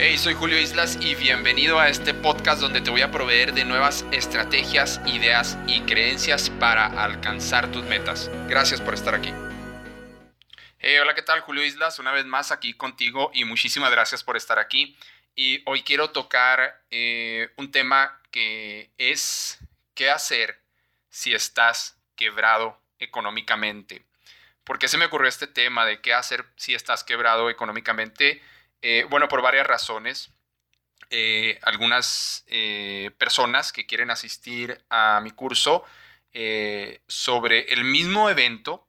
[0.00, 3.64] Hey, soy Julio Islas y bienvenido a este podcast donde te voy a proveer de
[3.64, 8.30] nuevas estrategias, ideas y creencias para alcanzar tus metas.
[8.46, 9.34] Gracias por estar aquí.
[10.78, 11.40] Hey, hola, ¿qué tal?
[11.40, 14.96] Julio Islas, una vez más aquí contigo y muchísimas gracias por estar aquí.
[15.34, 19.58] Y hoy quiero tocar eh, un tema que es
[19.94, 20.60] qué hacer
[21.08, 24.04] si estás quebrado económicamente.
[24.62, 28.40] ¿Por qué se me ocurrió este tema de qué hacer si estás quebrado económicamente?
[28.82, 30.30] Eh, bueno, por varias razones.
[31.10, 35.84] Eh, algunas eh, personas que quieren asistir a mi curso
[37.08, 38.86] sobre el mismo evento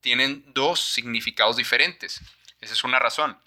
[0.00, 2.20] tienen dos significados diferentes.
[2.60, 3.38] Esa es una razón.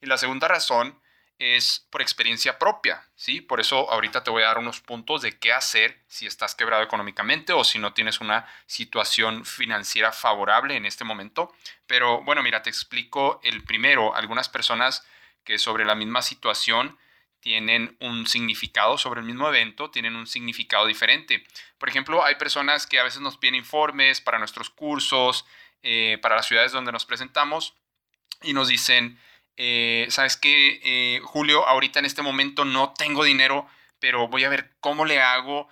[0.00, 1.00] Y la segunda razón
[1.38, 3.40] es por experiencia propia, ¿sí?
[3.40, 6.82] Por eso ahorita te voy a dar unos puntos de qué hacer si estás quebrado
[6.82, 11.52] económicamente o si no tienes una situación financiera favorable en este momento.
[11.86, 14.14] Pero bueno, mira, te explico el primero.
[14.14, 15.04] Algunas personas
[15.44, 16.98] que sobre la misma situación
[17.44, 21.44] tienen un significado sobre el mismo evento, tienen un significado diferente.
[21.76, 25.44] Por ejemplo, hay personas que a veces nos piden informes para nuestros cursos,
[25.82, 27.74] eh, para las ciudades donde nos presentamos
[28.40, 29.20] y nos dicen,
[29.58, 31.68] eh, ¿sabes qué, eh, Julio?
[31.68, 35.68] Ahorita en este momento no tengo dinero, pero voy a ver cómo le hago,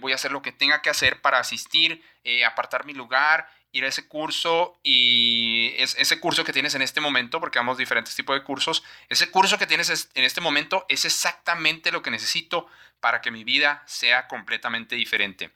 [0.00, 2.00] voy a hacer lo que tenga que hacer para asistir,
[2.46, 7.40] apartar mi lugar, ir a ese curso y ese curso que tienes en este momento,
[7.40, 11.92] porque vamos diferentes tipos de cursos, ese curso que tienes en este momento es exactamente
[11.92, 12.68] lo que necesito
[13.00, 15.50] para que mi vida sea completamente diferente.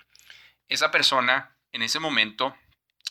[0.68, 2.56] Esa persona en ese momento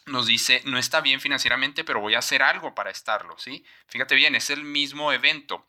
[0.08, 3.64] nos dice, no está bien financieramente, pero voy a hacer algo para estarlo, ¿sí?
[3.88, 5.66] Fíjate bien, es el mismo evento.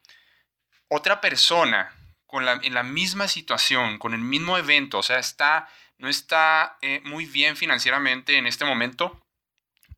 [0.89, 1.93] Otra persona
[2.27, 6.77] con la, en la misma situación, con el mismo evento, o sea, está, no está
[6.83, 9.21] eh, muy bien financieramente en este momento,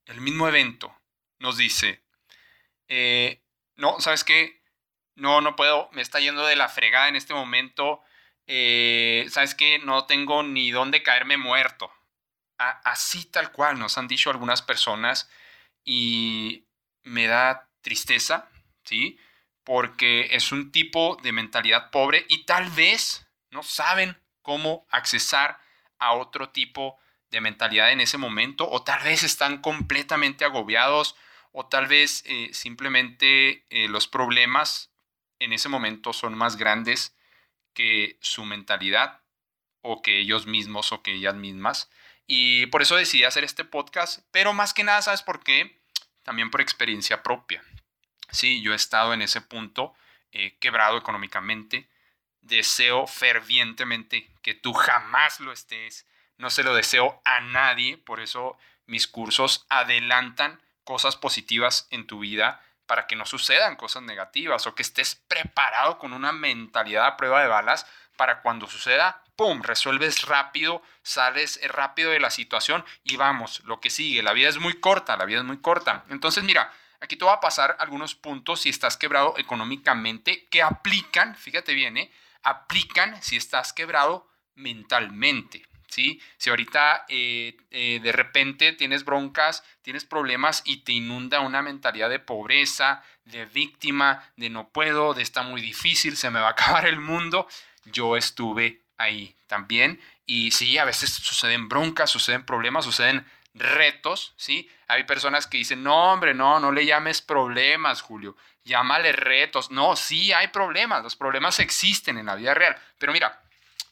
[0.06, 0.94] el mismo evento
[1.38, 2.02] nos dice,
[2.88, 3.42] eh,
[3.76, 4.62] no, ¿sabes qué?
[5.14, 8.02] No, no puedo, me está yendo de la fregada en este momento,
[8.46, 9.78] eh, ¿sabes qué?
[9.78, 11.92] No tengo ni dónde caerme muerto,
[12.58, 15.30] así tal cual nos han dicho algunas personas
[15.84, 16.66] y
[17.02, 18.50] me da tristeza,
[18.84, 19.18] ¿sí?
[19.64, 25.58] Porque es un tipo de mentalidad pobre y tal vez no saben cómo accesar
[25.98, 27.00] a otro tipo de
[27.40, 31.14] mentalidad en ese momento o tal vez están completamente agobiados
[31.52, 34.90] o tal vez eh, simplemente eh, los problemas
[35.38, 37.16] en ese momento son más grandes
[37.72, 39.20] que su mentalidad
[39.82, 41.90] o que ellos mismos o que ellas mismas.
[42.26, 45.80] Y por eso decidí hacer este podcast, pero más que nada, ¿sabes por qué?
[46.22, 47.62] También por experiencia propia.
[48.30, 49.94] Sí, yo he estado en ese punto,
[50.32, 51.88] eh, quebrado económicamente.
[52.42, 56.06] Deseo fervientemente que tú jamás lo estés.
[56.40, 58.56] No se lo deseo a nadie, por eso
[58.86, 64.74] mis cursos adelantan cosas positivas en tu vida para que no sucedan cosas negativas o
[64.74, 67.86] que estés preparado con una mentalidad a prueba de balas
[68.16, 73.90] para cuando suceda, ¡pum!, resuelves rápido, sales rápido de la situación y vamos, lo que
[73.90, 74.22] sigue.
[74.22, 76.06] La vida es muy corta, la vida es muy corta.
[76.08, 81.36] Entonces, mira, aquí te voy a pasar algunos puntos si estás quebrado económicamente que aplican,
[81.36, 82.10] fíjate bien, ¿eh?
[82.42, 85.69] aplican si estás quebrado mentalmente.
[85.90, 86.22] ¿Sí?
[86.38, 92.08] Si ahorita eh, eh, de repente tienes broncas, tienes problemas y te inunda una mentalidad
[92.08, 96.50] de pobreza, de víctima, de no puedo, de está muy difícil, se me va a
[96.52, 97.48] acabar el mundo,
[97.84, 100.00] yo estuve ahí también.
[100.26, 104.70] Y sí, a veces suceden broncas, suceden problemas, suceden retos, ¿sí?
[104.86, 109.70] Hay personas que dicen, no, hombre, no, no le llames problemas, Julio, llámale retos.
[109.70, 112.76] No, sí hay problemas, los problemas existen en la vida real.
[112.98, 113.42] Pero mira,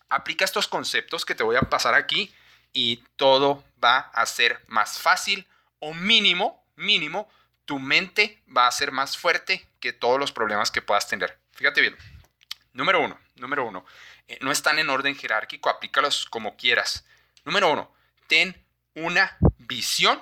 [0.08, 2.32] aplica estos conceptos que te voy a pasar aquí
[2.72, 5.46] y todo va a ser más fácil
[5.78, 7.28] o mínimo, mínimo,
[7.64, 11.38] tu mente va a ser más fuerte que todos los problemas que puedas tener.
[11.52, 11.96] Fíjate bien.
[12.72, 13.84] Número uno, número uno,
[14.28, 17.04] eh, no están en orden jerárquico, aplícalos como quieras.
[17.44, 17.92] Número uno,
[18.26, 18.56] ten
[18.94, 20.20] una visión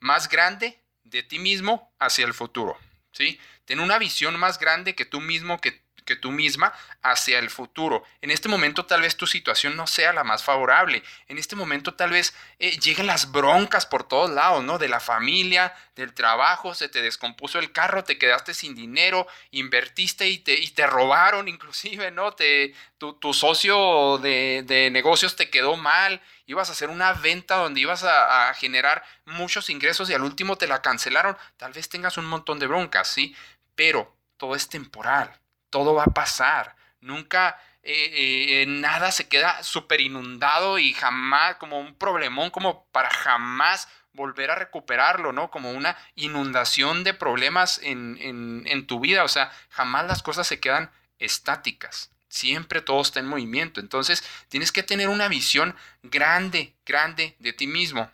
[0.00, 2.78] más grande de ti mismo hacia el futuro.
[3.12, 3.40] ¿sí?
[3.64, 6.72] Ten una visión más grande que tú mismo, que que tú misma
[7.02, 8.04] hacia el futuro.
[8.20, 11.02] En este momento tal vez tu situación no sea la más favorable.
[11.28, 14.78] En este momento tal vez eh, lleguen las broncas por todos lados, ¿no?
[14.78, 20.28] De la familia, del trabajo, se te descompuso el carro, te quedaste sin dinero, invertiste
[20.28, 22.32] y te, y te robaron inclusive, ¿no?
[22.32, 28.04] Te, tu, socio de, negocios te quedó mal, ibas a hacer una venta donde ibas
[28.04, 31.36] a generar muchos ingresos y al último te la cancelaron.
[31.56, 33.36] Tal vez tengas un montón de broncas, ¿sí?
[33.74, 35.38] Pero todo es temporal
[35.74, 36.76] todo va a pasar.
[37.00, 43.10] Nunca eh, eh, nada se queda súper inundado y jamás como un problemón como para
[43.10, 45.50] jamás volver a recuperarlo, ¿no?
[45.50, 49.24] Como una inundación de problemas en, en tu vida.
[49.24, 52.12] O sea, jamás las cosas se quedan estáticas.
[52.28, 53.80] Siempre todo está en movimiento.
[53.80, 55.74] Entonces, tienes que tener una visión
[56.04, 58.08] grande, grande de ti mismo.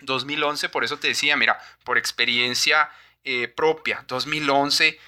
[0.00, 2.88] 2011, por eso te decía, mira, por experiencia
[3.24, 4.98] eh, propia, 2011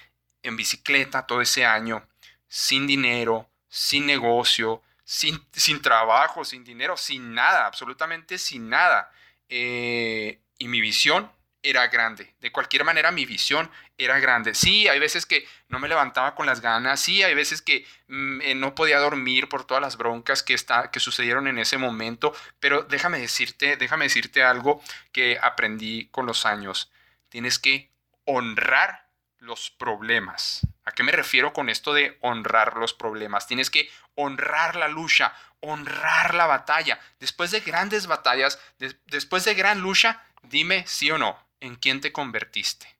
[0.43, 2.07] en bicicleta todo ese año,
[2.47, 9.11] sin dinero, sin negocio, sin, sin trabajo, sin dinero, sin nada, absolutamente sin nada.
[9.49, 11.31] Eh, y mi visión
[11.63, 12.35] era grande.
[12.39, 14.53] De cualquier manera, mi visión era grande.
[14.53, 16.99] Sí, hay veces que no me levantaba con las ganas.
[16.99, 20.91] Sí, hay veces que mm, eh, no podía dormir por todas las broncas que, está,
[20.91, 22.33] que sucedieron en ese momento.
[22.59, 24.81] Pero déjame decirte, déjame decirte algo
[25.11, 26.91] que aprendí con los años.
[27.29, 27.91] Tienes que
[28.25, 29.06] honrar
[29.39, 30.61] los problemas.
[30.83, 33.47] ¿A qué me refiero con esto de honrar los problemas?
[33.47, 36.99] Tienes que honrar la lucha, honrar la batalla.
[37.19, 38.59] Después de grandes batallas,
[39.05, 42.97] después de gran lucha, dime sí o no, ¿en quién te convertiste?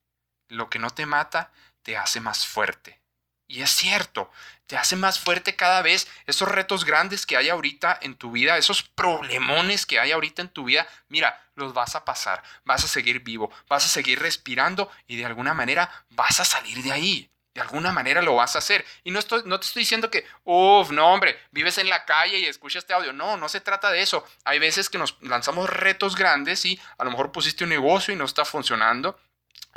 [0.47, 1.51] Lo que no te mata
[1.81, 2.99] te hace más fuerte.
[3.47, 4.29] Y es cierto,
[4.65, 8.57] te hace más fuerte cada vez esos retos grandes que hay ahorita en tu vida,
[8.57, 10.85] esos problemones que hay ahorita en tu vida.
[11.07, 15.25] Mira, los vas a pasar, vas a seguir vivo, vas a seguir respirando y de
[15.25, 17.31] alguna manera vas a salir de ahí.
[17.57, 18.85] De alguna manera lo vas a hacer.
[19.03, 22.37] Y no, estoy, no te estoy diciendo que, uff, no, hombre, vives en la calle
[22.37, 23.13] y escuchas este audio.
[23.13, 24.23] No, no se trata de eso.
[24.43, 28.17] Hay veces que nos lanzamos retos grandes y a lo mejor pusiste un negocio y
[28.17, 29.19] no está funcionando.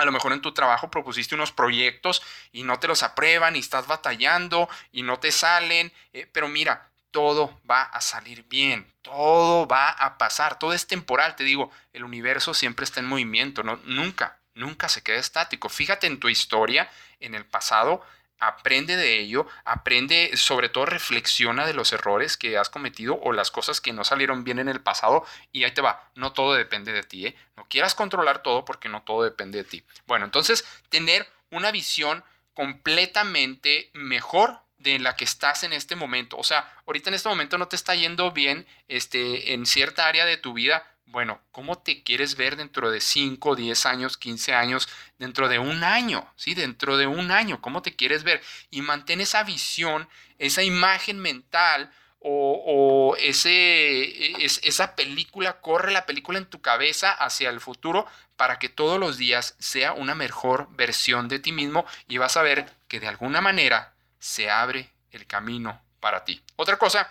[0.01, 3.59] A lo mejor en tu trabajo propusiste unos proyectos y no te los aprueban y
[3.59, 5.93] estás batallando y no te salen.
[6.13, 11.37] Eh, pero mira, todo va a salir bien, todo va a pasar, todo es temporal.
[11.37, 15.69] Te digo, el universo siempre está en movimiento, nunca, nunca se queda estático.
[15.69, 18.03] Fíjate en tu historia en el pasado,
[18.41, 23.51] aprende de ello, aprende, sobre todo reflexiona de los errores que has cometido o las
[23.51, 26.93] cosas que no salieron bien en el pasado y ahí te va, no todo depende
[26.93, 27.37] de ti, ¿eh?
[27.57, 29.85] no quieras controlar todo porque no todo depende de ti.
[30.07, 36.37] Bueno, entonces tener una visión completamente mejor de la que estás en este momento.
[36.39, 40.25] O sea, ahorita en este momento no te está yendo bien este, en cierta área
[40.25, 44.89] de tu vida, bueno, ¿cómo te quieres ver dentro de 5, 10 años, 15 años,
[45.19, 46.33] dentro de un año?
[46.37, 46.55] ¿Sí?
[46.55, 48.41] Dentro de un año, ¿cómo te quieres ver?
[48.71, 50.09] Y mantén esa visión,
[50.39, 57.61] esa imagen mental o, ese, esa película, corre la película en tu cabeza hacia el
[57.61, 62.37] futuro para que todos los días sea una mejor versión de ti mismo y vas
[62.37, 66.43] a ver que de alguna manera se abre el camino para ti.
[66.57, 67.11] Otra cosa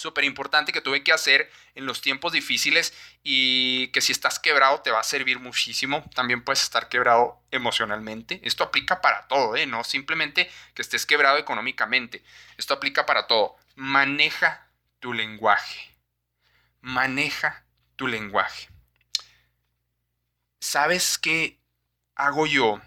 [0.00, 4.80] súper importante que tuve que hacer en los tiempos difíciles y que si estás quebrado
[4.80, 6.02] te va a servir muchísimo.
[6.14, 8.40] También puedes estar quebrado emocionalmente.
[8.42, 9.66] Esto aplica para todo, ¿eh?
[9.66, 12.24] no simplemente que estés quebrado económicamente.
[12.56, 13.56] Esto aplica para todo.
[13.76, 14.66] Maneja
[15.00, 15.94] tu lenguaje.
[16.80, 17.64] Maneja
[17.96, 18.68] tu lenguaje.
[20.60, 21.58] ¿Sabes qué
[22.14, 22.80] hago yo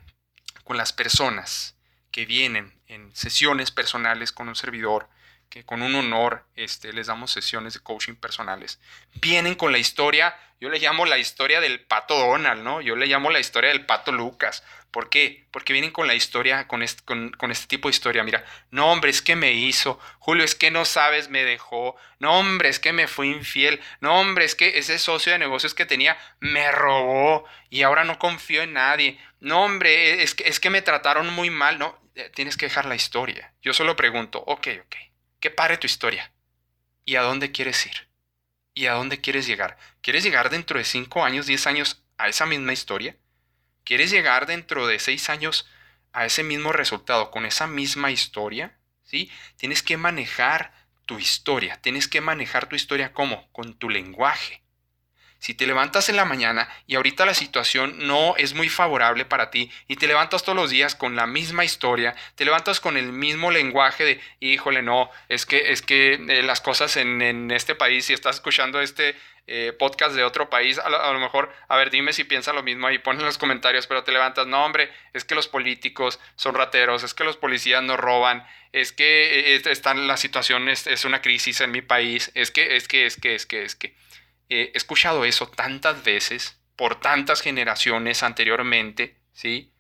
[0.64, 1.76] con las personas
[2.12, 5.10] que vienen en sesiones personales con un servidor?
[5.54, 8.80] Que con un honor este, les damos sesiones de coaching personales.
[9.14, 12.82] Vienen con la historia, yo le llamo la historia del pato Donald, ¿no?
[12.82, 14.64] Yo le llamo la historia del pato Lucas.
[14.90, 15.46] ¿Por qué?
[15.52, 18.24] Porque vienen con la historia, con este, tipo de historia.
[18.24, 20.00] Mira, no, hombre, es que me hizo.
[20.18, 21.96] Julio, es que no sabes, me dejó.
[22.18, 23.80] No, hombre, es que me fui infiel.
[24.02, 28.18] No, hombre, es que ese socio de negocios que tenía me robó y ahora no
[28.18, 29.20] confío en nadie.
[29.40, 31.78] No, hombre, es que, es que me trataron muy mal.
[31.78, 33.54] No, eh, tienes que dejar la historia.
[33.62, 34.96] Yo solo pregunto, ok, ok
[35.44, 36.32] que pare tu historia.
[37.04, 38.08] ¿Y a dónde quieres ir?
[38.74, 39.78] ¿Y a dónde quieres llegar?
[40.02, 43.18] ¿Quieres llegar dentro de 5 años, 10 años a esa misma historia?
[43.84, 45.68] ¿Quieres llegar dentro de 6 años
[46.14, 48.78] a ese mismo resultado con esa misma historia?
[49.04, 49.30] ¿Sí?
[49.58, 50.74] Tienes que manejar
[51.06, 51.78] tu historia.
[51.82, 53.52] Tienes que manejar tu historia ¿cómo?
[53.52, 54.63] Con tu lenguaje.
[55.44, 59.52] Si te levantas en la mañana y ahorita la situación no es muy favorable para
[59.52, 63.12] ti y te levantas todos los días con la misma historia, te levantas con el
[63.12, 68.06] mismo lenguaje de, híjole, no, es que, es que eh, las cosas en, este país,
[68.06, 72.14] si estás escuchando este eh, podcast de otro país, a lo, mejor, a ver, dime
[72.14, 75.26] si piensa lo mismo ahí, pon en los comentarios, pero te levantas, no, hombre, es
[75.26, 80.08] que los políticos son rateros, es que los policías no roban, es que eh, están,
[80.08, 83.36] la situación es, es una crisis en mi país, es que, es que, es que,
[83.36, 84.03] es que, es que
[84.50, 89.72] he escuchado eso tantas veces, por tantas generaciones anteriormente, ¿sí?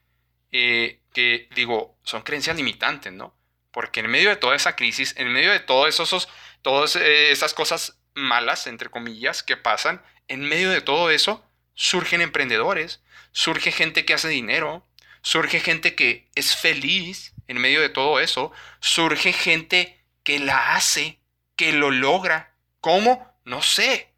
[0.51, 3.35] Eh, que digo, son creencias limitantes, ¿no?
[3.71, 6.29] Porque en medio de toda esa crisis, en medio de todos esos,
[6.61, 11.43] todas eh, esas cosas malas, entre comillas, que pasan, en medio de todo eso,
[11.73, 13.01] surgen emprendedores,
[13.31, 14.87] surge gente que hace dinero,
[15.21, 21.19] surge gente que es feliz en medio de todo eso, surge gente que la hace,
[21.55, 22.55] que lo logra.
[22.79, 23.33] ¿Cómo?
[23.43, 24.12] No sé,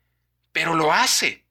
[0.56, 1.44] pero lo hace.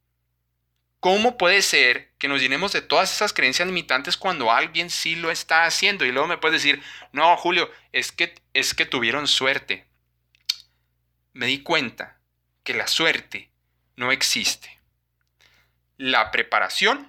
[0.99, 5.31] ¿Cómo puede ser que nos llenemos de todas esas creencias limitantes cuando alguien sí lo
[5.31, 6.07] está haciendo?
[6.07, 6.83] Y luego me puedes decir,
[7.13, 9.85] no, Julio, es que, es que tuvieron suerte.
[11.35, 12.17] Me di cuenta
[12.63, 13.51] que la suerte
[13.97, 14.81] no existe.
[15.99, 17.07] La preparación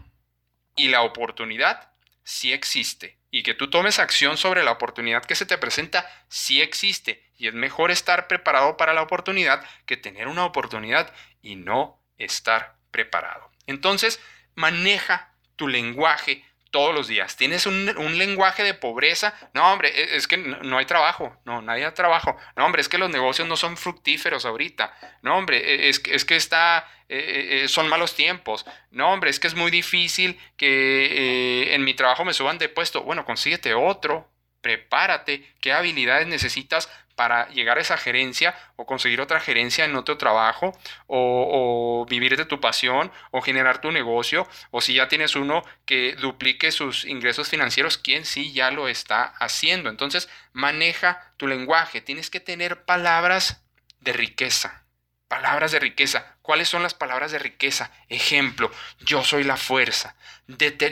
[0.75, 1.93] y la oportunidad
[2.25, 3.17] sí existe.
[3.35, 7.21] Y que tú tomes acción sobre la oportunidad que se te presenta sí existe.
[7.35, 12.77] Y es mejor estar preparado para la oportunidad que tener una oportunidad y no estar
[12.91, 13.51] preparado.
[13.67, 14.21] Entonces,
[14.53, 17.37] maneja tu lenguaje todos los días.
[17.37, 17.85] ¿Tienes un,
[18.17, 19.33] lenguaje de pobreza?
[19.53, 21.33] No, hombre, e, es que no, hay trabajo.
[21.45, 22.35] No, nadie hay trabajo.
[22.57, 24.93] No, hombre, es que los negocios no son fructíferos ahorita.
[25.21, 28.65] No, hombre, e, es, es que está, e, son malos tiempos.
[28.91, 33.03] No, hombre, es que es muy difícil que en mi trabajo me suban de puesto.
[33.03, 34.29] Bueno, consíguete otro.
[34.59, 35.47] Prepárate.
[35.61, 40.77] ¿Qué habilidades necesitas para llegar a esa gerencia o conseguir otra gerencia en otro trabajo
[41.07, 46.15] o, vivir de tu pasión o generar tu negocio o si ya tienes uno que
[46.15, 49.89] duplique sus ingresos financieros, quien sí ya lo está haciendo.
[49.89, 53.63] Entonces maneja tu lenguaje, tienes que tener palabras
[54.01, 54.83] de riqueza.
[55.27, 56.37] Palabras de riqueza.
[56.43, 57.91] ¿Cuáles son las palabras de riqueza?
[58.09, 60.15] Ejemplo, yo soy la fuerza.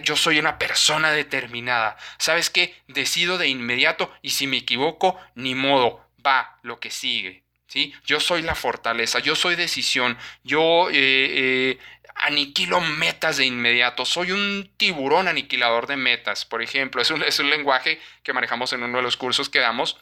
[0.04, 1.96] yo soy una persona determinada.
[2.18, 2.76] ¿Sabes qué?
[2.88, 7.44] Decido de inmediato y si me equivoco, ni modo va lo que sigue.
[7.68, 7.94] ¿sí?
[8.06, 11.80] Yo soy la fortaleza, yo soy decisión, yo eh, eh,
[12.16, 17.40] aniquilo metas de inmediato, soy un tiburón aniquilador de metas, por ejemplo, es un, es
[17.40, 19.98] un lenguaje que manejamos en uno de los cursos que damos.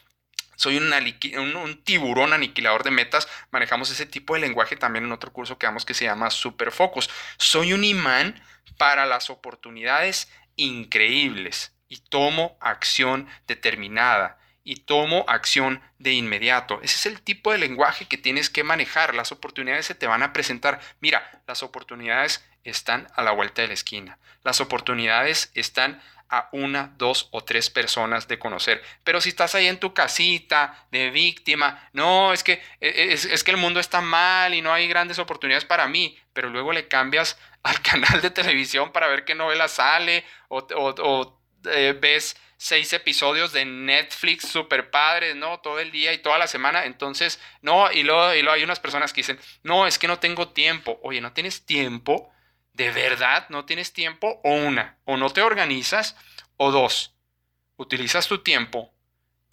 [0.54, 3.26] Soy un, tiburón aniquilador de metas.
[3.50, 6.70] Manejamos ese tipo de lenguaje también en otro curso que damos que se llama Super
[6.70, 7.10] Focus.
[7.36, 8.40] Soy un imán
[8.76, 16.80] para las oportunidades increíbles y tomo acción determinada y tomo acción de inmediato.
[16.82, 19.14] Ese es el tipo de lenguaje que tienes que manejar.
[19.14, 20.80] Las oportunidades se te van a presentar.
[21.00, 24.18] Mira, las oportunidades están a la vuelta de la esquina.
[24.44, 26.00] Las oportunidades están
[26.32, 28.82] a una, dos o tres personas de conocer.
[29.04, 33.44] Pero si estás ahí en tu casita de víctima, no, es que, e, e, es,
[33.44, 36.88] que el mundo está mal y no hay grandes oportunidades para mí, pero luego le
[36.88, 42.92] cambias al canal de televisión para ver qué novela sale o, o, eh, ves seis
[42.92, 45.60] episodios de Netflix super padres, ¿no?
[45.60, 46.84] Todo el día y toda la semana.
[46.84, 50.18] Entonces, no, y luego, y luego hay unas personas que dicen, no, es que no
[50.18, 51.00] tengo tiempo.
[51.02, 52.32] Oye, ¿no tienes tiempo?
[52.72, 54.40] ¿De verdad no tienes tiempo?
[54.44, 56.16] O una, o no te organizas,
[56.56, 57.14] o dos,
[57.76, 58.94] utilizas tu tiempo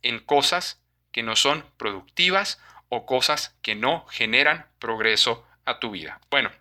[0.02, 6.20] en cosas que no son productivas o cosas que no generan progreso a tu vida.
[6.30, 6.52] Bueno,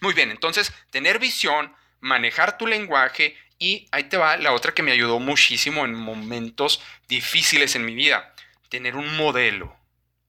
[0.00, 4.82] muy bien, entonces tener visión, manejar tu lenguaje y ahí te va la otra que
[4.82, 8.34] me ayudó muchísimo en momentos difíciles en mi vida.
[8.68, 9.76] Tener un modelo.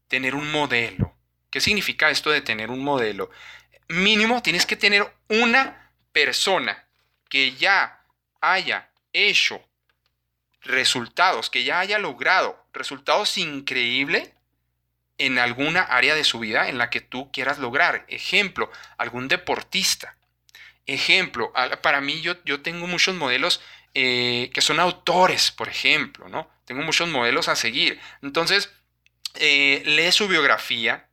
[0.07, 1.15] Tener un modelo.
[1.49, 3.29] ¿Qué significa esto de tener un modelo?
[3.87, 6.85] Mínimo tienes que tener una persona
[7.29, 8.03] que ya
[8.41, 9.61] haya hecho
[10.61, 14.31] resultados, que ya haya logrado resultados increíbles
[15.17, 18.05] en alguna área de su vida en la que tú quieras lograr.
[18.07, 20.15] Ejemplo, algún deportista
[20.85, 21.51] ejemplo,
[21.81, 23.61] para mí yo, yo tengo muchos modelos
[23.93, 26.49] eh, que son autores, por ejemplo, ¿no?
[26.65, 27.99] Tengo muchos modelos a seguir.
[28.21, 28.69] Entonces,
[29.35, 31.07] eh, lee su biografía,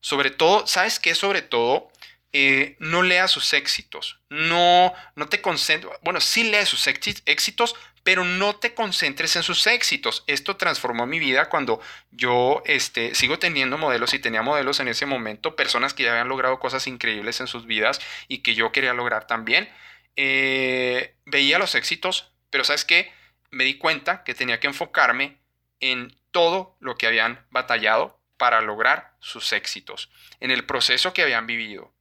[0.00, 1.14] sobre todo, ¿sabes qué?
[1.14, 1.90] Sobre todo,
[2.32, 8.24] eh, no lea sus éxitos, no, no te concentres, bueno, sí lee sus éxitos, pero
[8.24, 10.24] no te concentres en sus éxitos.
[10.26, 11.80] Esto transformó mi vida cuando
[12.10, 16.28] yo este, sigo teniendo modelos y tenía modelos en ese momento, personas que ya habían
[16.28, 19.68] logrado cosas increíbles en sus vidas y que yo quería lograr también.
[20.16, 23.12] Eh, veía los éxitos, pero ¿sabes qué?
[23.50, 25.38] Me di cuenta que tenía que enfocarme
[25.80, 31.46] en todo lo que habían batallado para lograr sus éxitos, en el proceso que habían
[31.46, 31.92] vivido,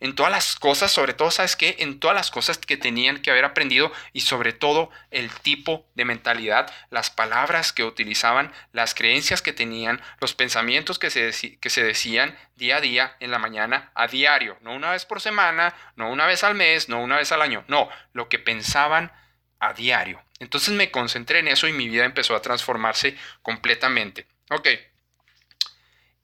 [0.00, 1.76] En todas las cosas, sobre todo, ¿sabes qué?
[1.78, 6.04] En todas las cosas que tenían que haber aprendido y sobre todo el tipo de
[6.04, 11.84] mentalidad, las palabras que utilizaban, las creencias que tenían, los pensamientos que se, que se
[11.84, 16.10] decían día a día, en la mañana, a diario, no una vez por semana, no
[16.10, 19.12] una vez al mes, no una vez al año, no, lo que pensaban
[19.60, 20.22] a diario.
[20.40, 24.26] Entonces me concentré en eso y mi vida empezó a transformarse completamente.
[24.50, 24.68] Ok.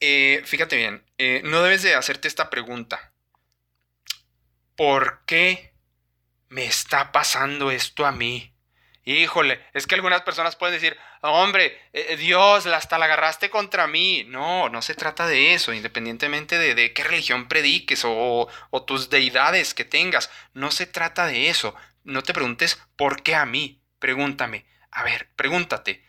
[0.01, 3.10] Eh, fíjate bien, eh, no debes de hacerte esta pregunta.
[4.81, 5.75] ¿Por qué
[6.49, 8.55] me está pasando esto a mí?
[9.05, 14.25] Híjole, es que algunas personas pueden decir, hombre, eh, Dios, hasta la agarraste contra mí.
[14.27, 18.49] No, no se trata de eso, independientemente de, qué religión prediques o
[18.87, 20.31] tus deidades que tengas.
[20.55, 21.75] No se trata de eso.
[22.03, 23.83] No te preguntes, ¿por qué a mí?
[23.99, 24.65] Pregúntame.
[24.91, 26.07] A ver, pregúntate,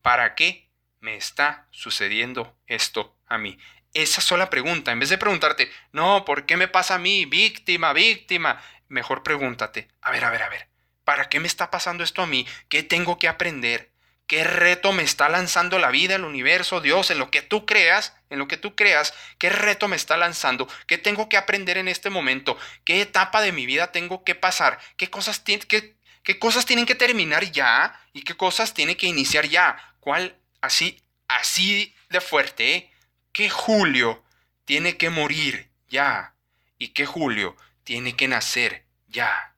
[0.00, 3.58] ¿para qué me está sucediendo esto a mí?
[3.94, 7.26] Esa sola pregunta, en vez de preguntarte, no, ¿por qué me pasa a mí?
[7.26, 8.62] Víctima, víctima.
[8.88, 10.68] mejor pregúntate, a ver, a ver, a ver,
[11.04, 12.46] ¿para qué me está pasando esto a mí?
[12.68, 13.90] ¿Qué tengo que aprender?
[14.26, 18.14] ¿Qué reto me está lanzando la vida, el universo, Dios, en lo que tú creas,
[18.30, 19.12] en lo que tú creas?
[19.36, 20.68] ¿Qué reto me está lanzando?
[20.86, 22.56] ¿Qué tengo que aprender en este momento?
[22.84, 24.78] ¿Qué etapa de mi vida tengo que pasar?
[24.96, 28.00] ¿Qué cosas, qué, qué cosas tienen que terminar ya?
[28.14, 29.76] ¿Y qué cosas tienen que iniciar ya?
[30.00, 30.36] ¿Cuál?
[30.62, 32.91] Así, así de fuerte, ¿eh?
[33.32, 34.22] ¿Qué Julio
[34.66, 36.34] tiene que morir ya?
[36.78, 39.54] ¿Y qué Julio tiene que nacer ya?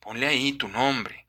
[0.00, 1.26] Ponle ahí tu nombre.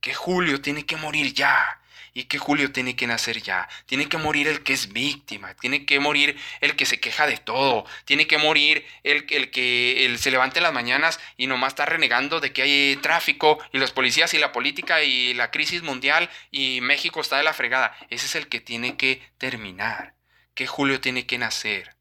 [0.00, 1.82] ¿Qué Julio tiene que morir ya?
[2.14, 3.68] y que Julio tiene que nacer ya.
[3.86, 7.36] Tiene que morir el que es víctima, tiene que morir el que se queja de
[7.36, 12.40] todo, tiene que morir el, que se levante en las mañanas y nomás está renegando
[12.40, 16.80] de que hay tráfico y los policías y la política y la crisis mundial y
[16.80, 17.96] México está de la fregada.
[18.10, 20.17] Ese es el que tiene que terminar.
[20.58, 21.94] Que Julio tiene que nacer.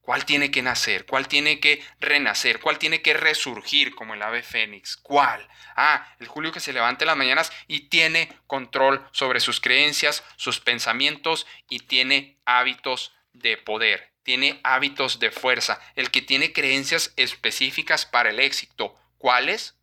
[0.00, 1.06] ¿Cuál tiene que nacer?
[1.06, 2.60] ¿Cuál tiene que renacer?
[2.60, 4.96] ¿Cuál tiene que resurgir como el ave fénix?
[4.96, 5.48] ¿Cuál?
[5.74, 10.22] Ah, el Julio que se levanta en las mañanas y tiene control sobre sus creencias,
[10.36, 17.12] sus pensamientos y tiene hábitos de poder, tiene hábitos de fuerza, el que tiene creencias
[17.16, 18.94] específicas para el éxito.
[19.18, 19.74] ¿Cuáles?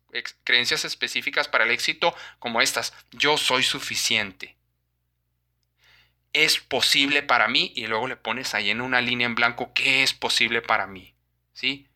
[0.44, 2.94] creencias específicas para el éxito como estas.
[3.10, 4.53] Yo soy suficiente
[6.34, 10.02] es posible para mí y luego le pones ahí en una línea en blanco qué
[10.02, 11.14] es posible para mí.
[11.54, 11.88] ¿Sí?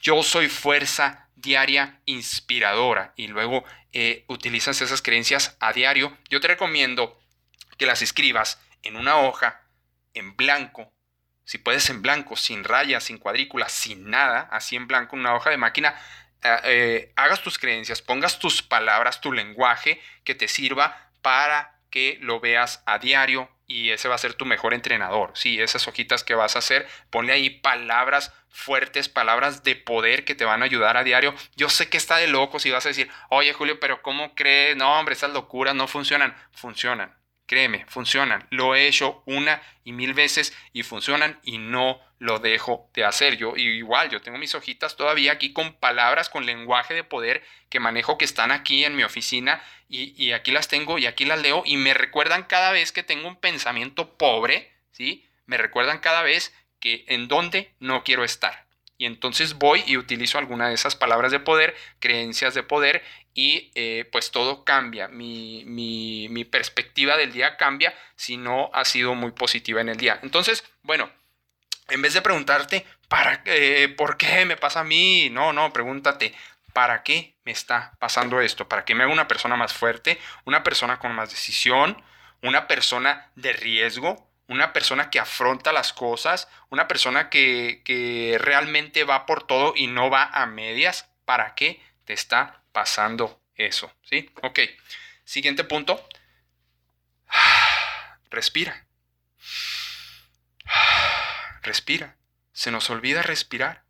[0.00, 6.16] Yo soy fuerza diaria inspiradora y luego eh, utilizas esas creencias a diario.
[6.30, 7.20] Yo te recomiendo
[7.76, 9.62] que las escribas en una hoja,
[10.14, 10.92] en blanco,
[11.44, 15.50] si puedes en blanco, sin rayas, sin cuadrículas, sin nada, así en blanco, una hoja
[15.50, 15.94] de máquina,
[16.42, 22.18] eh, eh, hagas tus creencias, pongas tus palabras, tu lenguaje que te sirva para que
[22.20, 25.30] lo veas a diario y ese va a ser tu mejor entrenador.
[25.34, 30.34] Sí, esas hojitas que vas a hacer, ponle ahí palabras fuertes, palabras de poder que
[30.34, 31.34] te van a ayudar a diario.
[31.56, 34.76] Yo sé que está de locos y vas a decir, oye Julio, pero ¿cómo crees?
[34.76, 36.34] No, hombre, esas locuras no funcionan.
[36.52, 37.19] Funcionan.
[37.50, 38.46] Créeme, funcionan.
[38.50, 43.38] Lo he hecho una y mil veces y funcionan y no lo dejo de hacer.
[43.38, 47.80] Yo igual, yo tengo mis hojitas todavía aquí con palabras, con lenguaje de poder que
[47.80, 51.42] manejo que están aquí en mi oficina y, y aquí las tengo y aquí las
[51.42, 55.26] leo y me recuerdan cada vez que tengo un pensamiento pobre, ¿sí?
[55.46, 58.64] Me recuerdan cada vez que en dónde no quiero estar.
[59.00, 63.70] Y entonces voy y utilizo alguna de esas palabras de poder, creencias de poder, y
[63.74, 65.08] eh, pues todo cambia.
[65.08, 70.20] Mi, mi, perspectiva del día cambia si no ha sido muy positiva en el día.
[70.22, 71.08] Entonces, bueno,
[71.88, 73.88] en vez de preguntarte, ¿para qué?
[73.96, 75.30] ¿por qué me pasa a mí?
[75.30, 76.34] No, no, pregúntate,
[76.74, 78.68] ¿para qué me está pasando esto?
[78.68, 80.18] ¿Para que me haga una persona más fuerte?
[80.44, 81.96] ¿Una persona con más decisión?
[82.42, 84.29] ¿Una persona de riesgo?
[84.50, 90.10] Una persona que afronta las cosas, una persona que, realmente va por todo y no
[90.10, 93.92] va a medias, ¿para qué te está pasando eso?
[94.02, 94.28] ¿Sí?
[94.42, 94.58] Ok.
[95.22, 96.04] Siguiente punto.
[98.30, 98.86] Respira.
[101.62, 102.16] Respira.
[102.52, 103.84] Se nos olvida respirar.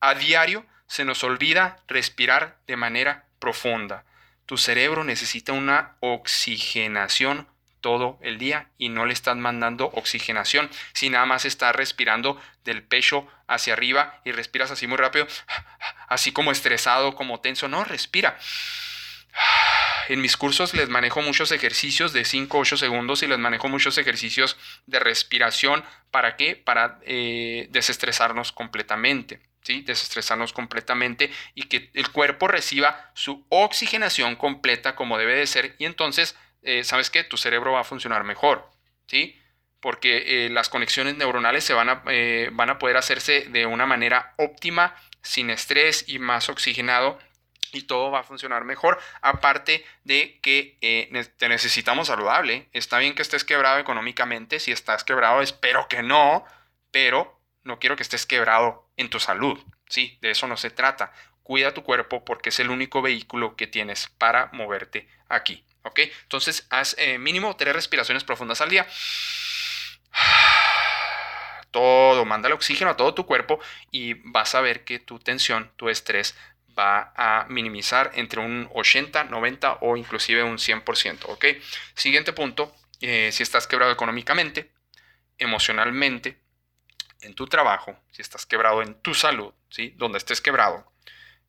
[0.00, 4.06] A diario se nos olvida respirar de manera profunda.
[4.46, 7.46] Tu cerebro necesita una oxigenación
[7.80, 10.70] todo el día y no le están mandando oxigenación.
[10.92, 15.26] Si nada más está respirando del pecho hacia arriba y respiras así muy rápido,
[16.08, 18.38] así como estresado, como tenso, no, respira.
[20.08, 23.96] En mis cursos les manejo muchos ejercicios de 5 8 segundos y les manejo muchos
[23.96, 25.84] ejercicios de respiración.
[26.10, 26.56] ¿Para qué?
[26.56, 29.40] Para eh, desestresarnos completamente.
[29.62, 29.82] ¿sí?
[29.82, 35.84] Desestresarnos completamente y que el cuerpo reciba su oxigenación completa como debe de ser y
[35.84, 37.24] entonces eh, ¿sabes qué?
[37.24, 38.70] Tu cerebro va a funcionar mejor,
[39.06, 39.40] ¿sí?
[39.80, 43.86] Porque eh, las conexiones neuronales se van a, eh, van a poder hacerse de una
[43.86, 47.18] manera óptima, sin estrés y más oxigenado
[47.72, 48.98] y todo va a funcionar mejor.
[49.22, 50.76] Aparte de que
[51.36, 52.68] te necesitamos saludable.
[52.72, 54.58] Está bien que estés quebrado económicamente.
[54.58, 56.44] Si estás quebrado, espero que no.
[56.90, 59.58] Pero no quiero que estés quebrado en tu salud.
[59.88, 61.12] Sí, de eso no se trata.
[61.50, 65.64] Cuida tu cuerpo porque es el único vehículo que tienes para moverte aquí.
[65.82, 65.98] ¿Ok?
[66.22, 68.86] Entonces, haz eh, mínimo tres respiraciones profundas al día.
[71.72, 73.58] Todo, mándale oxígeno a todo tu cuerpo
[73.90, 76.36] y vas a ver que tu tensión, tu estrés
[76.78, 81.24] va a minimizar entre un 80, 90 o inclusive un 100%.
[81.24, 81.46] ¿Ok?
[81.94, 84.70] Siguiente punto, eh, si estás quebrado económicamente,
[85.36, 86.38] emocionalmente,
[87.22, 89.94] en tu trabajo, si estás quebrado en tu salud, ¿sí?
[89.96, 90.90] Donde estés quebrado,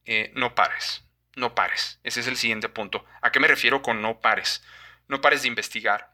[0.05, 1.03] eh, no pares
[1.35, 1.99] no pares.
[2.03, 3.05] Ese es el siguiente punto.
[3.21, 4.63] ¿A qué me refiero con no pares?
[5.07, 6.13] No pares de investigar.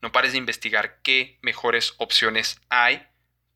[0.00, 3.06] No pares de investigar qué mejores opciones hay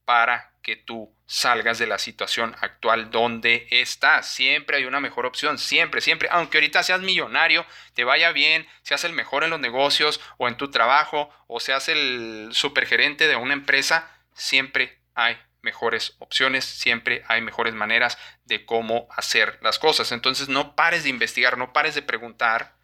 [0.05, 4.31] para que tú salgas de la situación actual donde estás.
[4.31, 6.29] Siempre hay una mejor opción, siempre, siempre.
[6.31, 10.57] Aunque ahorita seas millonario, te vaya bien, seas el mejor en los negocios o en
[10.57, 15.37] tu trabajo o seas el supergerente de una empresa, siempre hay
[15.69, 20.13] mejores opciones, siempre hay mejores maneras de cómo hacer las cosas.
[20.13, 22.75] Entonces no pares de investigar, no pares de preguntar,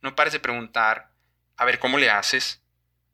[0.00, 1.12] no pares de preguntar,
[1.56, 2.61] a ver cómo le haces,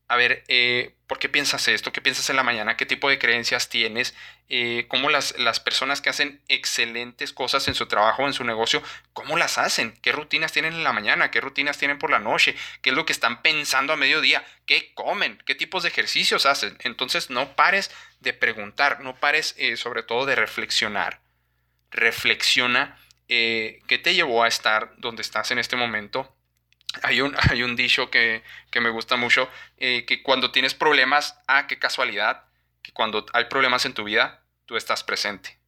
[0.09, 1.93] a ver, eh, ¿por qué piensas esto?
[1.93, 2.79] ¿Qué piensas en la mañana?
[2.79, 4.15] ¿Qué tipo de creencias tienes?
[4.49, 8.83] Eh, ¿Cómo las, las personas que hacen excelentes cosas en su trabajo en su negocio,
[9.13, 9.93] cómo las hacen?
[10.01, 11.31] ¿Qué rutinas tienen en la mañana?
[11.31, 12.57] ¿Qué rutinas tienen por la noche?
[12.81, 14.43] ¿Qué es lo que están pensando a mediodía?
[14.65, 15.43] ¿Qué comen?
[15.45, 16.79] ¿Qué tipos de ejercicios hacen?
[16.81, 17.91] Entonces no pares
[18.21, 21.21] de preguntar, no pares eh, sobre todo de reflexionar.
[21.91, 26.35] Reflexiona qué te llevó a estar donde estás en este momento
[27.03, 28.43] hay un, hay un dicho que,
[28.81, 32.45] me gusta mucho, eh, que cuando tienes problemas, ah, qué casualidad,
[32.83, 35.59] que cuando hay problemas en tu vida, tú estás presente.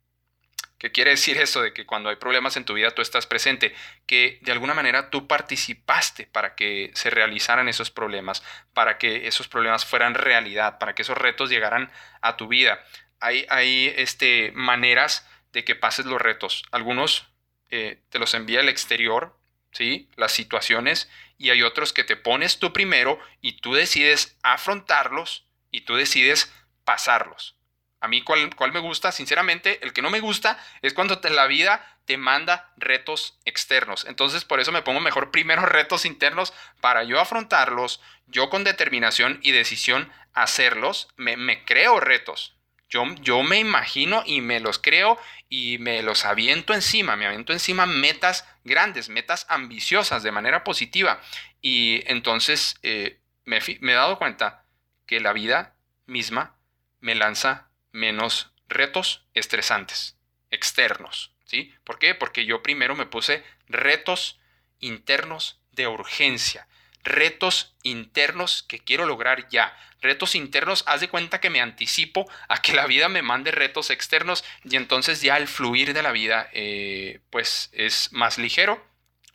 [0.80, 3.74] ¿Qué quiere decir eso de que cuando hay problemas en tu vida tú estás presente?
[4.06, 9.46] Que de alguna manera tú participaste para que se realizaran esos problemas, para que esos
[9.46, 12.82] problemas fueran realidad, para que esos retos llegaran a tu vida.
[13.20, 16.64] Hay, hay este, maneras de que pases los retos.
[16.70, 17.28] Algunos
[17.68, 19.38] eh, te los envía el exterior,
[19.72, 20.08] ¿sí?
[20.16, 25.82] Las situaciones y hay otros que te pones tú primero y tú decides afrontarlos y
[25.82, 26.52] tú decides
[26.84, 27.56] pasarlos.
[28.00, 29.12] A mí, ¿cuál, cuál me gusta?
[29.12, 34.06] Sinceramente, el que no me gusta es cuando la vida te manda retos externos.
[34.06, 39.38] Entonces, por eso me pongo mejor primero retos internos para yo afrontarlos, yo con determinación
[39.42, 42.54] y decisión hacerlos, me, me creo retos.
[42.90, 45.16] Yo, me imagino y me los creo
[45.48, 51.20] y me los aviento encima, me aviento encima metas grandes, metas ambiciosas de manera positiva.
[51.62, 54.64] Y entonces eh, me, he dado cuenta
[55.06, 55.76] que la vida
[56.06, 56.56] misma
[57.00, 60.16] me lanza menos retos estresantes,
[60.50, 61.32] externos.
[61.44, 61.72] ¿sí?
[61.84, 62.16] ¿Por qué?
[62.16, 64.40] Porque yo primero me puse retos
[64.80, 66.66] internos de urgencia
[67.04, 69.76] retos internos que quiero lograr ya.
[70.00, 73.90] Retos internos, haz de cuenta que me anticipo a que la vida me mande retos
[73.90, 78.84] externos y entonces ya el fluir de la vida eh, pues es más ligero,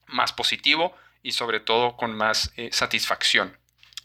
[0.08, 3.58] más positivo y sobre todo con más eh, satisfacción.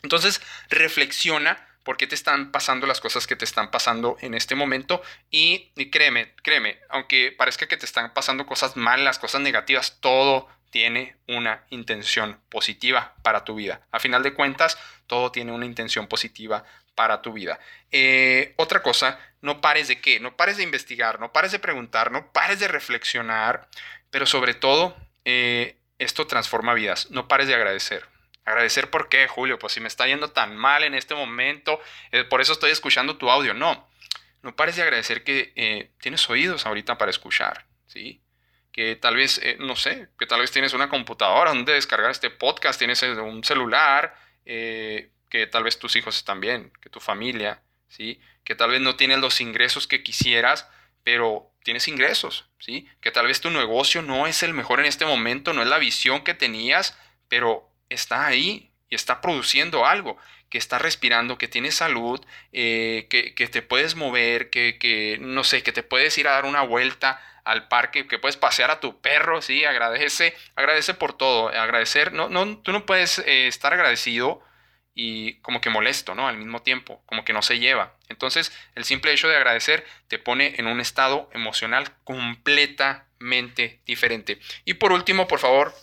[0.03, 4.55] Entonces reflexiona por qué te están pasando las cosas que te están pasando en este
[4.55, 9.99] momento y, y créeme, créeme, aunque parezca que te están pasando cosas malas, cosas negativas,
[10.01, 13.83] todo tiene una intención positiva para tu vida.
[13.91, 17.59] A final de cuentas, todo tiene una intención positiva para tu vida.
[17.91, 22.13] Eh, otra cosa, no pares de qué, no pares de investigar, no pares de preguntar,
[22.13, 23.69] no pares de reflexionar,
[24.11, 28.07] pero sobre todo, eh, esto transforma vidas, no pares de agradecer.
[28.45, 31.81] Agradecer por qué, Julio, pues si me está yendo tan mal en este momento,
[32.11, 33.55] eh, por eso estoy escuchando tu audio.
[33.55, 33.89] No,
[34.43, 38.21] no pares de agradecer que tienes oídos ahorita para escuchar, ¿sí?
[38.73, 42.31] Que tal vez, eh, no sé, que tal vez tienes una computadora donde descargar este
[42.31, 47.01] podcast, tienes eh, un celular, eh, que tal vez tus hijos están bien, que tu
[47.01, 48.21] familia, ¿sí?
[48.45, 50.69] Que tal vez no tienes los ingresos que quisieras,
[51.05, 52.89] pero tienes ingresos, ¿sí?
[53.01, 55.79] Que tal vez tu negocio no es el mejor en este momento, no es la
[55.79, 60.17] visión que tenías, pero está ahí y está produciendo algo,
[60.49, 65.63] que está respirando, que tienes salud, que, que, te puedes mover, que, que, no sé,
[65.63, 69.01] que te puedes ir a dar una vuelta, al parque, que puedes pasear a tu
[69.01, 74.43] perro, sí, agradece, agradece por todo, agradecer, no, no, tú no puedes eh, estar agradecido
[74.95, 76.29] y como que molesto, ¿no?
[76.29, 77.97] Al mismo tiempo, como que no se lleva.
[78.09, 84.41] Entonces, el simple hecho de agradecer te pone en un estado emocional completamente diferente.
[84.65, 85.75] Y por último, por favor,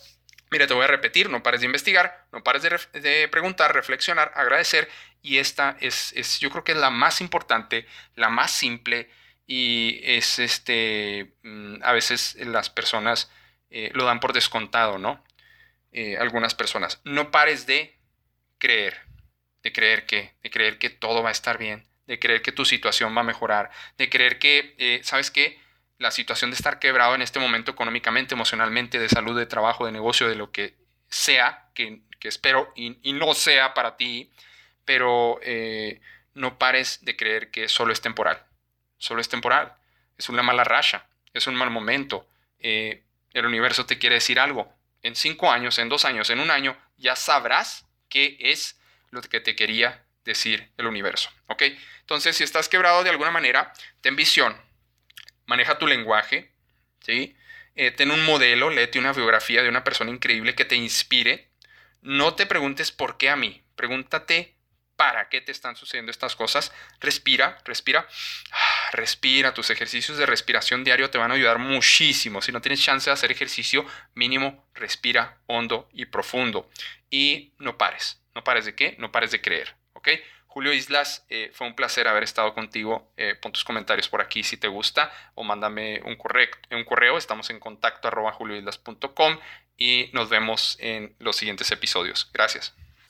[0.50, 4.32] mire, te voy a repetir, no pares de investigar, no pares de, de preguntar, reflexionar,
[4.34, 4.88] agradecer.
[5.22, 9.10] Y esta es, es, yo creo que es la más importante, la más simple
[9.48, 13.32] y es este, mm, a veces las personas
[13.70, 15.24] eh, lo dan por descontado, ¿no?
[15.90, 17.00] Eh, algunas personas.
[17.04, 17.98] No pares de
[18.58, 19.00] creer,
[19.62, 22.66] de creer que, de creer que todo va a estar bien, de creer que tu
[22.66, 25.58] situación va a mejorar, de creer que, eh, ¿sabes qué?
[25.96, 29.92] La situación de estar quebrado en este momento económicamente, emocionalmente, de salud, de trabajo, de
[29.92, 30.76] negocio, de lo que
[31.08, 34.30] sea, que, espero y, y, no sea para ti,
[34.84, 35.40] pero
[36.34, 38.44] no pares de creer que solo es temporal
[38.98, 39.74] solo es temporal,
[40.16, 42.28] es una mala racha, es un mal momento.
[42.58, 44.72] Eh, el universo te quiere decir algo.
[45.02, 48.80] En cinco años, en dos años, en un año, ya sabrás qué es
[49.10, 51.30] lo que te quería decir el universo.
[51.46, 51.62] ¿Ok?
[52.00, 54.56] Entonces, si estás quebrado de alguna manera, ten visión,
[55.46, 56.52] maneja tu lenguaje,
[57.00, 57.36] ¿sí?
[57.74, 61.48] Eh, ten un modelo, léete una biografía de una persona increíble que te inspire.
[62.02, 64.54] No te preguntes por qué a mí, pregúntate
[64.98, 68.08] para qué te están sucediendo estas cosas, respira, respira,
[68.92, 69.54] respira.
[69.54, 72.42] Tus ejercicios de respiración diario te van a ayudar muchísimo.
[72.42, 76.68] Si no tienes chance de hacer ejercicio, mínimo respira hondo y profundo.
[77.10, 78.20] Y no pares.
[78.34, 78.96] ¿No pares de qué?
[78.98, 79.76] No pares de creer.
[79.92, 80.08] ¿Ok?
[80.48, 83.12] Julio Islas, eh, fue un placer haber estado contigo.
[83.16, 86.48] Eh, pon tus comentarios por aquí si te gusta o mándame un correo.
[86.72, 87.18] Un correo.
[87.18, 89.38] Estamos en contacto arroba julioislas.com
[89.76, 92.28] y nos vemos en los siguientes episodios.
[92.32, 92.74] Gracias.